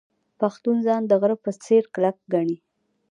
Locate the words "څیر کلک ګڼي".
1.63-2.57